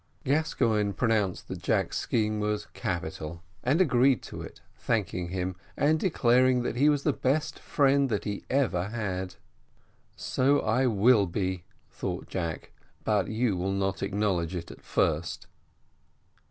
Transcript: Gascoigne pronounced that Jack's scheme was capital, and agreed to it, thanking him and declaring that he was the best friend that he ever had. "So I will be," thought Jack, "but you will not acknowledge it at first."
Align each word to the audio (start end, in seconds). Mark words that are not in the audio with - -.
Gascoigne 0.23 0.93
pronounced 0.93 1.47
that 1.47 1.61
Jack's 1.61 1.99
scheme 1.99 2.39
was 2.39 2.65
capital, 2.73 3.43
and 3.63 3.79
agreed 3.79 4.23
to 4.23 4.41
it, 4.41 4.59
thanking 4.75 5.27
him 5.29 5.55
and 5.77 5.99
declaring 5.99 6.63
that 6.63 6.75
he 6.75 6.89
was 6.89 7.03
the 7.03 7.13
best 7.13 7.59
friend 7.59 8.09
that 8.09 8.23
he 8.23 8.43
ever 8.49 8.85
had. 8.85 9.35
"So 10.15 10.59
I 10.61 10.87
will 10.87 11.27
be," 11.27 11.65
thought 11.91 12.29
Jack, 12.29 12.71
"but 13.03 13.27
you 13.27 13.55
will 13.55 13.73
not 13.73 14.01
acknowledge 14.01 14.55
it 14.55 14.71
at 14.71 14.81
first." 14.81 15.45